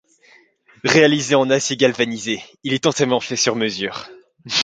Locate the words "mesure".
3.55-4.09